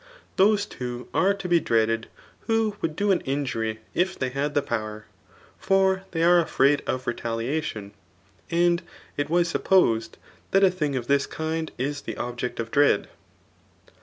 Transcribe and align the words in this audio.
]Those 0.35 0.65
.too 0.65 1.07
are 1.13 1.35
to 1.35 1.47
be 1.47 1.61
drtadtc(tlriio 1.61 2.81
would 2.81 2.95
do 2.95 3.11
an 3.11 3.21
injury 3.21 3.81
if 3.93 4.17
they 4.17 4.29
had.the 4.29 4.63
poii^; 4.63 5.03
for 5.59 6.05
th^ 6.11 6.15
ate 6.15 6.47
afindd 6.47 6.83
of 6.91 7.05
retaliation; 7.05 7.91
and. 8.49 8.81
it 9.15 9.29
was' 9.29 9.47
supposed 9.47 10.17
tbal 10.53 10.65
a 10.65 10.71
tiiiitig 10.71 10.97
of 10.97 11.05
this 11.05 11.27
kmdis 11.27 12.03
the 12.03 12.17
object 12.17 12.59
of 12.59 12.71
diTead. 12.71 13.05